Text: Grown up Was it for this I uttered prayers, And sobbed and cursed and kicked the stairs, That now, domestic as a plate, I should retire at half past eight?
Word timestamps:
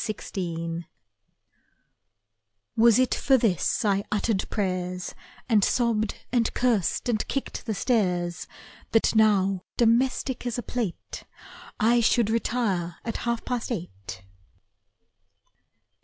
Grown 0.33 0.79
up 0.79 0.87
Was 2.75 2.97
it 2.97 3.13
for 3.13 3.37
this 3.37 3.85
I 3.85 4.03
uttered 4.11 4.49
prayers, 4.49 5.13
And 5.47 5.63
sobbed 5.63 6.15
and 6.31 6.51
cursed 6.55 7.07
and 7.07 7.27
kicked 7.27 7.67
the 7.67 7.75
stairs, 7.75 8.47
That 8.93 9.13
now, 9.15 9.61
domestic 9.77 10.47
as 10.47 10.57
a 10.57 10.63
plate, 10.63 11.25
I 11.79 11.99
should 12.01 12.31
retire 12.31 12.95
at 13.05 13.17
half 13.27 13.45
past 13.45 13.71
eight? 13.71 14.23